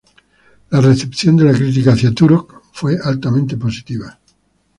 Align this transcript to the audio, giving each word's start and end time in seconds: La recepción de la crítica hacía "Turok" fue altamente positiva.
La 0.71 0.81
recepción 0.81 1.37
de 1.37 1.45
la 1.45 1.53
crítica 1.53 1.93
hacía 1.93 2.11
"Turok" 2.11 2.63
fue 2.73 2.97
altamente 3.03 3.55
positiva. 3.55 4.17